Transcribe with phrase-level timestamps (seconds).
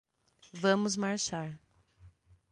[0.63, 1.51] Vamos marchar